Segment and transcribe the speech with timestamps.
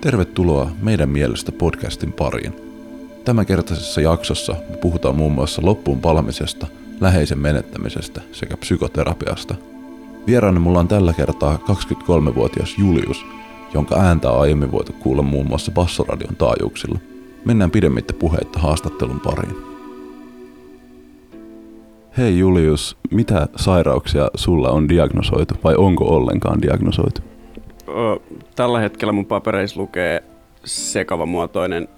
[0.00, 2.52] Tervetuloa meidän mielestä podcastin pariin.
[3.24, 6.66] Tämänkertaisessa jaksossa me puhutaan muun muassa loppuun palamisesta,
[7.00, 9.54] läheisen menettämisestä sekä psykoterapiasta.
[10.26, 13.26] Vieraana mulla on tällä kertaa 23-vuotias Julius,
[13.74, 16.98] jonka ääntä on aiemmin voitu kuulla muun muassa Bassoradion taajuuksilla.
[17.44, 19.56] Mennään pidemmittä puheitta haastattelun pariin.
[22.18, 27.35] Hei Julius, mitä sairauksia sulla on diagnosoitu vai onko ollenkaan diagnosoitu?
[28.54, 30.22] Tällä hetkellä mun papereissa lukee
[30.64, 31.88] sekava muotoinen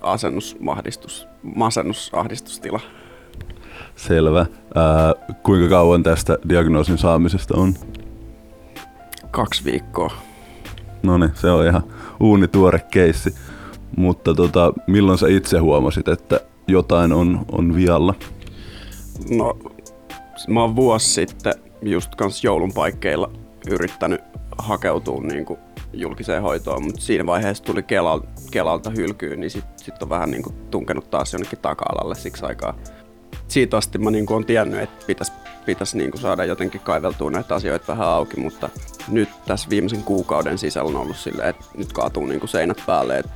[0.00, 2.80] asennusmahdistus, masennusahdistustila.
[3.96, 4.46] Selvä.
[4.74, 7.74] Ää, kuinka kauan tästä diagnoosin saamisesta on?
[9.30, 10.10] Kaksi viikkoa.
[11.02, 11.82] No niin, se on ihan
[12.20, 13.34] uuni tuore keissi.
[13.96, 18.14] Mutta tota, milloin sä itse huomasit, että jotain on, on vialla?
[19.30, 19.58] No,
[20.48, 23.30] mä oon vuosi sitten just kans joulun paikkeilla
[23.70, 24.20] yrittänyt
[24.58, 25.58] hakeutua niin kuin
[25.92, 30.42] julkiseen hoitoon, mutta siinä vaiheessa tuli Kelal, Kelalta hylkyyn, niin sitten sit on vähän niin
[30.42, 32.78] kuin tunkenut taas jonnekin taka-alalle siksi aikaa.
[33.48, 35.32] Siitä asti mä niin kuin on tiennyt, että pitäisi
[35.66, 38.68] pitäis niin kuin saada jotenkin kaiveltua näitä asioita vähän auki, mutta
[39.08, 43.18] nyt tässä viimeisen kuukauden sisällä on ollut silleen, että nyt kaatuu niin kuin seinät päälle,
[43.18, 43.32] että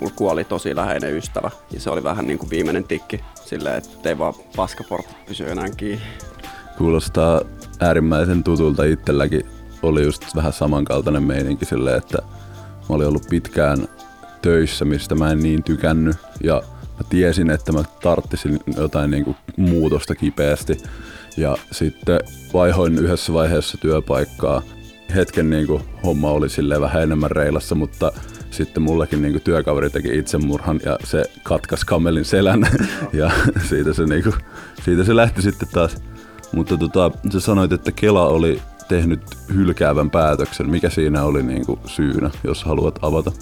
[0.00, 4.08] mulla kuoli tosi läheinen ystävä ja se oli vähän niin kuin viimeinen tikki silleen, että
[4.08, 6.04] ei vaan paskaportti pysy enää kiinni.
[6.78, 7.40] Kuulostaa
[7.80, 9.55] äärimmäisen tutulta itselläkin.
[9.86, 12.18] Oli just vähän samankaltainen meininki silleen, että
[12.88, 13.88] mä olin ollut pitkään
[14.42, 19.36] töissä, mistä mä en niin tykännyt ja mä tiesin, että mä tarttisin jotain niin kuin
[19.56, 20.76] muutosta kipeästi.
[21.36, 22.20] Ja sitten
[22.54, 24.62] vaihoin yhdessä vaiheessa työpaikkaa.
[25.14, 28.12] Hetken niin kuin homma oli silleen vähän enemmän reilassa, mutta
[28.50, 32.68] sitten mullekin niin työkaveri teki itsemurhan ja se katkas kamelin selän
[33.12, 33.30] ja
[33.68, 34.34] siitä se, niin kuin,
[34.84, 35.96] siitä se lähti sitten taas.
[36.52, 39.20] Mutta tota, sä sanoit, että Kela oli tehnyt
[39.54, 40.70] hylkäävän päätöksen.
[40.70, 43.32] Mikä siinä oli niin kuin syynä, jos haluat avata?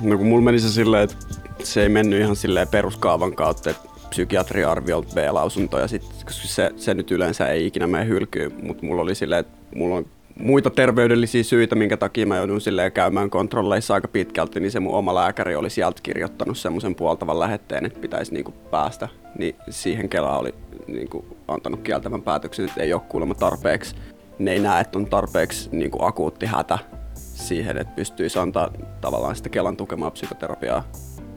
[0.00, 1.16] No kun mulla meni se silleen, että
[1.62, 6.94] se ei mennyt ihan silleen peruskaavan kautta, että psykiatri arvioi B-lausunto ja sitten se, se
[6.94, 10.06] nyt yleensä ei ikinä mene hylkyyn, mutta mulla oli silleen, että mulla on
[10.38, 14.94] muita terveydellisiä syitä, minkä takia mä joudun silleen käymään kontrolleissa aika pitkälti, niin se mun
[14.94, 19.08] oma lääkäri oli sieltä kirjoittanut semmoisen puoltavan lähetteen, että pitäisi niinku päästä.
[19.38, 20.54] Niin siihen Kela oli
[20.86, 23.96] niinku antanut kieltävän päätöksen, että ei ole kuulemma tarpeeksi.
[24.38, 26.78] Ne ei näe, että on tarpeeksi niinku akuutti hätä
[27.14, 30.84] siihen, että pystyisi antaa tavallaan sitä Kelan tukemaa psykoterapiaa.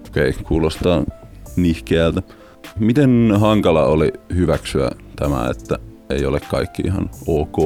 [0.08, 1.04] Okei, okay, kuulostaa
[1.56, 2.22] nihkeältä.
[2.80, 7.58] Miten hankala oli hyväksyä tämä, että ei ole kaikki ihan ok?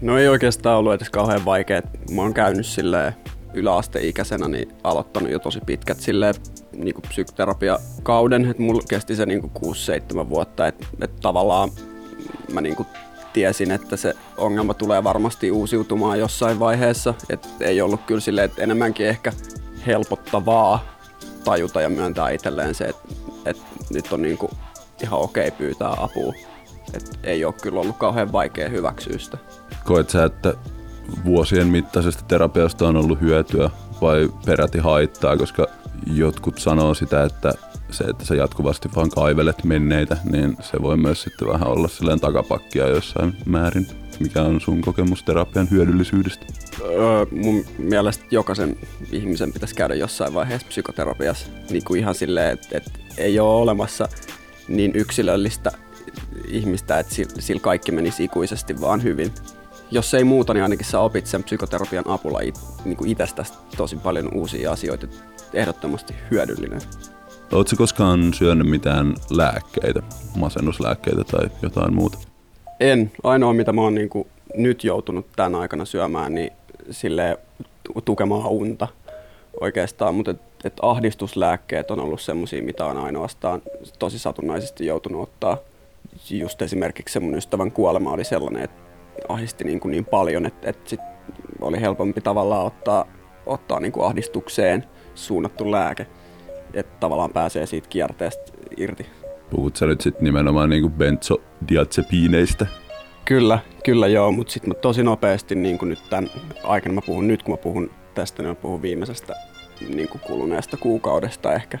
[0.00, 1.82] No ei oikeastaan ollut edes kauhean vaikea.
[2.10, 3.14] Mä oon käynyt silleen
[3.54, 6.34] yläasteikäisenä niin aloittanut jo tosi pitkät silleen,
[6.72, 9.74] niin kuin psykoterapiakauden, että mulla kesti se niin kuin
[10.24, 11.70] 6-7 vuotta, että, että tavallaan
[12.52, 12.88] mä niin kuin
[13.34, 18.62] tiesin, että se ongelma tulee varmasti uusiutumaan jossain vaiheessa, että ei ollut kyllä silleen, että
[18.62, 19.32] enemmänkin ehkä
[19.86, 20.84] helpottavaa
[21.44, 23.08] tajuta ja myöntää itselleen se, että,
[23.46, 24.52] että nyt on niin kuin
[25.02, 26.34] ihan okei pyytää apua.
[26.94, 29.38] että ei ole kyllä ollut kauhean vaikea hyväksyä sitä.
[29.84, 30.54] Koet sä, että
[31.24, 35.66] vuosien mittaisesta terapiasta on ollut hyötyä vai peräti haittaa, koska
[36.06, 37.52] jotkut sanoo sitä, että
[37.94, 42.20] se, että sä jatkuvasti vaan kaivelet menneitä, niin se voi myös sitten vähän olla silleen
[42.20, 43.86] takapakkia jossain määrin.
[44.20, 46.46] Mikä on sun kokemus terapian hyödyllisyydestä?
[46.80, 48.76] Öö, mun mielestä jokaisen
[49.12, 51.46] ihmisen pitäisi käydä jossain vaiheessa psykoterapiassa.
[51.70, 54.08] Niin kuin ihan silleen, että, että ei ole olemassa
[54.68, 55.72] niin yksilöllistä
[56.48, 59.32] ihmistä, että sillä kaikki menisi ikuisesti vaan hyvin
[59.90, 62.38] jos ei muuta, niin ainakin sä opit sen psykoterapian apulla
[62.84, 65.06] niin itsestäsi tosi paljon uusia asioita.
[65.52, 66.80] Ehdottomasti hyödyllinen.
[67.54, 70.02] Oletko koskaan syönyt mitään lääkkeitä,
[70.36, 72.18] masennuslääkkeitä tai jotain muuta?
[72.80, 73.12] En.
[73.22, 76.52] Ainoa, mitä mä oon niin kuin nyt joutunut tämän aikana syömään, niin
[76.90, 77.38] sille
[78.04, 78.88] tukemaan unta
[79.60, 83.62] oikeastaan, mutta et, et ahdistuslääkkeet on ollut semmoisia, mitä on ainoastaan
[83.98, 85.58] tosi satunnaisesti joutunut ottaa.
[86.30, 88.82] Just esimerkiksi mun ystävän kuolema oli sellainen, että
[89.28, 91.00] ahdisti niin, kuin niin paljon, että, että sit
[91.60, 93.06] oli helpompi tavallaan ottaa,
[93.46, 94.84] ottaa niin kuin ahdistukseen
[95.14, 96.06] suunnattu lääke,
[96.74, 99.06] että tavallaan pääsee siitä kierteestä irti.
[99.50, 102.66] Puhut sä nyt sitten nimenomaan niin kuin benzodiazepiineistä?
[103.24, 106.30] Kyllä, kyllä joo, mutta sitten mä tosi nopeasti niin kuin nyt tämän
[106.64, 109.34] aikana mä puhun, nyt kun mä puhun tästä, niin mä puhun viimeisestä
[109.94, 111.78] niin kuin kuluneesta kuukaudesta ehkä,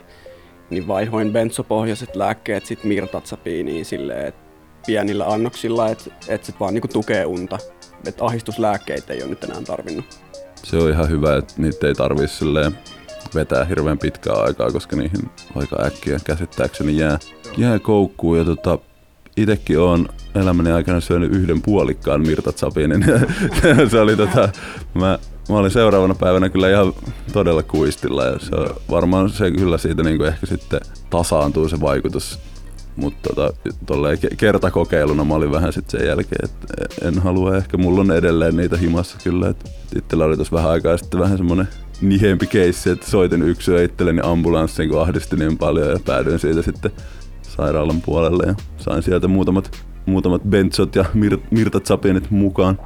[0.70, 4.40] niin vaihoin benzopohjaiset lääkkeet sitten mirtatsapiiniin silleen, että
[4.86, 7.58] pienillä annoksilla, että et se vaan niinku tukee unta.
[8.06, 10.04] Että ahistuslääkkeitä ei ole nyt enää tarvinnut.
[10.54, 12.36] Se on ihan hyvä, että niitä ei tarvitse
[13.34, 17.18] vetää hirveän pitkää aikaa, koska niihin aika äkkiä käsittääkseni jää,
[17.56, 18.38] jää koukkuun.
[18.38, 18.78] Ja tota,
[19.36, 23.04] itekin on elämäni aikana syönyt yhden puolikkaan mirtatsapinin.
[23.90, 24.48] se oli tota,
[24.94, 26.92] mä mä olin seuraavana päivänä kyllä ihan
[27.32, 28.50] todella kuistilla ja se
[28.90, 32.38] varmaan se kyllä siitä niin kuin ehkä sitten tasaantuu se vaikutus.
[32.96, 33.52] Mutta tota,
[34.36, 38.76] kertakokeiluna mä olin vähän sitten sen jälkeen, että en halua ehkä, mulla on edelleen niitä
[38.76, 39.48] himassa kyllä.
[39.48, 41.68] Että itsellä oli tuossa vähän aikaa sitten vähän semmonen
[42.00, 46.90] nihempi keissi, että soitin yksyä itselleni ambulanssiin, kun ahdisti niin paljon ja päädyin siitä sitten
[47.42, 52.78] sairaalan puolelle ja sain sieltä muutamat, muutamat bentsot ja mir, mirtat sapinit mukaan.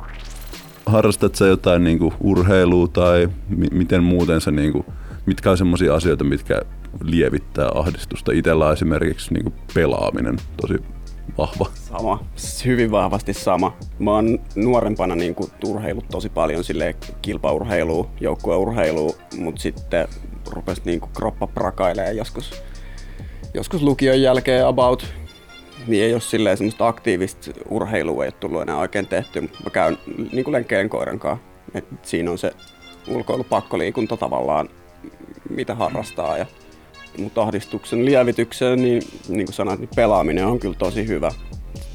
[0.87, 4.84] Harrastat sä jotain niinku urheilua tai mi- miten muuten sä niinku,
[5.26, 6.62] mitkä on semmoisia asioita, mitkä
[7.02, 8.32] lievittää ahdistusta?
[8.32, 10.75] Itellä esimerkiksi niinku pelaaminen tosi
[11.38, 11.67] vahva.
[11.75, 12.25] Sama,
[12.64, 13.76] hyvin vahvasti sama.
[13.99, 20.08] Mä oon nuorempana niin kuin, urheillut tosi paljon sille kilpaurheilua, joukkueurheilua, mutta sitten
[20.50, 22.62] rupesi niin kuin, kroppa prakailemaan joskus,
[23.55, 25.06] joskus lukion jälkeen about.
[25.87, 29.70] Niin ei ole silleen semmoista aktiivista urheilua ei ole tullut enää oikein tehty, mutta mä
[29.70, 29.99] käyn
[30.32, 31.44] niin kuin lenkkeen koiran kanssa.
[31.75, 32.52] Et siinä on se
[33.08, 34.69] ulkoilu pakkoliikunta tavallaan,
[35.50, 36.38] mitä harrastaa.
[36.38, 36.46] Ja
[37.19, 41.31] mutta ahdistuksen lievitykseen, niin, niin kuin sanoit, niin pelaaminen on kyllä tosi hyvä.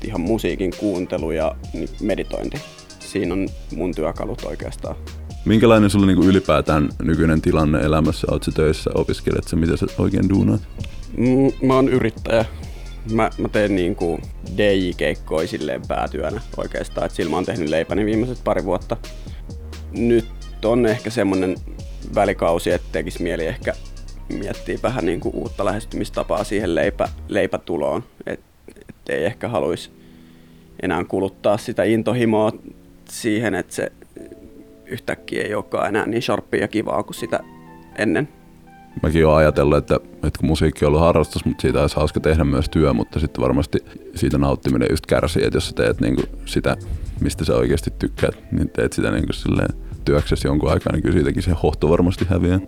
[0.04, 2.58] Ihan musiikin kuuntelu ja niin meditointi.
[3.00, 4.96] Siinä on mun työkalut oikeastaan.
[5.46, 8.28] Minkälainen sulla niinku ylipäätään nykyinen tilanne elämässä?
[8.32, 10.62] Oletko töissä, opiskelet sä, mitä sä oikein duunaat?
[11.18, 12.46] Mm, mä oon yrittäjä.
[13.12, 14.20] Mä, mä teen niinku
[14.58, 17.06] DJ-keikkoja silleen päätyönä oikeastaan.
[17.06, 18.98] Et sillä mä oon tehnyt leipäni viimeiset pari vuotta.
[19.92, 20.26] Nyt
[20.66, 21.56] on ehkä semmonen
[22.16, 23.74] välikausi, että tekisi mieli ehkä
[24.30, 28.04] miettii vähän niin kuin uutta lähestymistapaa siihen leipä, leipätuloon.
[28.26, 28.40] Et,
[28.90, 29.92] et ei ehkä haluaisi
[30.82, 32.52] enää kuluttaa sitä intohimoa
[33.10, 33.92] siihen, että se
[34.86, 37.40] yhtäkkiä ei olekaan enää niin sharppia ja kivaa kuin sitä
[37.98, 38.30] ennen.
[39.04, 42.44] Mäkin olen ajatellut, että, että kun musiikki on ollut harrastus, mutta siitä olisi hauska tehdä
[42.44, 43.78] myös työ, mutta sitten varmasti
[44.16, 46.78] siitä nauttiminen just kärsii, että jos sä teet niin sitä,
[47.22, 49.70] mistä sä oikeasti tykkäät, niin teet sitä niin silleen
[50.06, 52.60] työksesi jonkun aikaa, niin kyllä siitäkin se hohto varmasti häviää.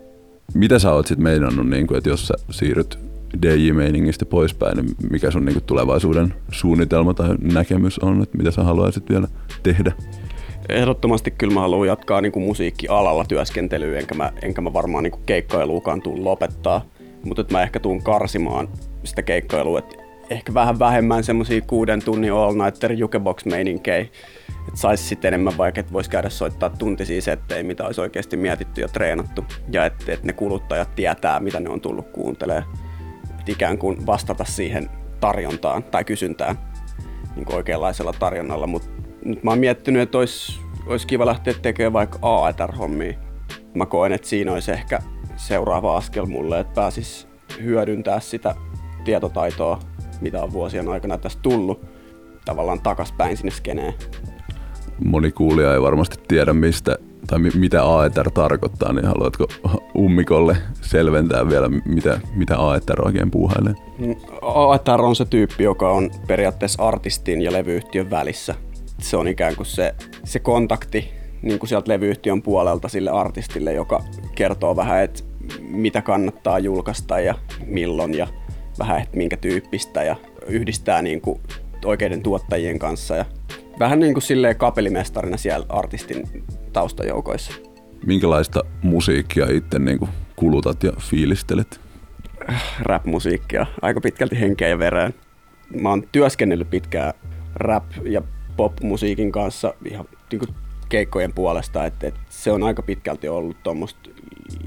[0.54, 3.00] Mitä sä oot sitten meinannut, niin kuin, että jos sä siirryt
[3.42, 8.64] DJ-meiningistä poispäin, niin mikä sun niin kuin, tulevaisuuden suunnitelma tai näkemys on, että mitä sä
[8.64, 9.28] haluaisit vielä
[9.64, 9.92] tehdä?
[10.70, 15.12] Ehdottomasti kyllä mä haluan jatkaa niin kuin musiikkialalla työskentelyä, enkä mä, enkä mä varmaan niin
[15.12, 16.86] kuin keikkailuukaan tuu lopettaa.
[17.24, 18.68] Mutta mä ehkä tuun karsimaan
[19.04, 19.96] sitä keikkailua, että
[20.30, 24.06] ehkä vähän vähemmän semmoisia kuuden tunnin all nighter jukebox meininkejä.
[24.76, 28.82] Että saisi sitten enemmän vaikka, että voisi käydä soittaa tuntisia settejä, mitä olisi oikeasti mietitty
[28.82, 29.46] ja treenattu.
[29.72, 32.64] Ja että et ne kuluttajat tietää, mitä ne on tullut kuuntelee.
[33.40, 34.90] Et ikään kuin vastata siihen
[35.20, 36.60] tarjontaan tai kysyntään
[37.36, 38.68] niin kuin oikeanlaisella tarjonnalla.
[38.68, 38.90] Mutta
[39.26, 43.14] nyt mä oon miettinyt, että olisi, olisi kiva lähteä tekemään vaikka AETR-hommia.
[43.74, 45.00] Mä koen, että siinä olisi ehkä
[45.36, 47.28] seuraava askel mulle, että pääsis
[47.62, 48.56] hyödyntää sitä
[49.04, 49.80] tietotaitoa,
[50.22, 51.86] mitä on vuosien aikana tästä tullut,
[52.46, 53.94] tavallaan takaspäin sinne skeneen.
[55.04, 56.98] Moni kuulija ei varmasti tiedä, mistä
[57.28, 59.48] tai mitä AETR tarkoittaa, niin haluatko
[59.98, 63.74] ummikolle selventää vielä, mitä, mitä AETR oikein puuhailee?
[64.00, 68.56] Mm, AETR on se tyyppi, joka on periaatteessa artistin ja levyyhtiön välissä.
[69.02, 71.10] Se on ikään kuin se, se kontakti
[71.42, 74.04] niin kuin sieltä levyyhtiön puolelta sille artistille, joka
[74.36, 75.24] kertoo vähän, että
[75.60, 78.28] mitä kannattaa julkaista ja milloin ja
[78.80, 80.16] vähän, että minkä tyyppistä ja
[80.48, 81.40] yhdistää niin kuin
[81.86, 83.26] oikeiden tuottajien kanssa ja
[83.80, 87.54] vähän niin kuin silleen kapelimestarina siellä artistin taustajoukoissa.
[88.06, 91.82] Minkälaista musiikkia itse niin kuin kulutat ja fiilistelet?
[92.82, 95.14] Rap-musiikkia, aika pitkälti henkeä ja vereen.
[95.82, 97.14] Mä oon työskennellyt pitkään
[97.56, 98.22] rap- ja
[98.58, 100.56] pop-musiikin kanssa ihan niin kuin
[100.90, 104.10] keikkojen puolesta, että, että se on aika pitkälti ollut tuommoista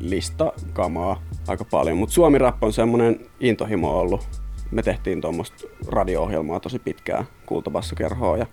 [0.01, 1.97] listakamaa aika paljon.
[1.97, 4.29] Mutta Suomi Rap on semmoinen intohimo ollut.
[4.71, 8.47] Me tehtiin tuommoista radio-ohjelmaa tosi pitkään, kultabassokerhoa ja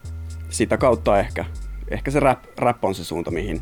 [0.49, 1.45] sitä kautta ehkä,
[1.87, 3.61] ehkä se rap, rap on se suunta, mihin,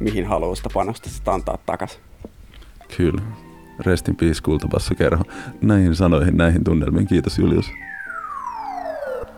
[0.00, 2.00] mihin haluaa sitä panosta sitä antaa takas.
[2.96, 3.22] Kyllä.
[3.78, 5.24] Rest in peace, kultabassokerho.
[5.60, 7.06] Näihin sanoihin, näihin tunnelmiin.
[7.06, 7.70] Kiitos Julius.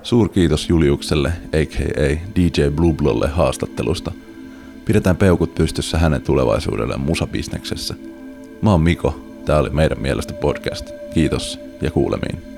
[0.03, 2.17] Suur kiitos Juliukselle, a.k.a.
[2.37, 4.13] DJ Blublolle haastattelusta.
[4.85, 7.95] Pidetään peukut pystyssä hänen tulevaisuudelleen musabisneksessä.
[8.63, 10.91] Mä oon Miko, tää oli meidän mielestä podcast.
[11.15, 12.54] Kiitos ja kuulemiin.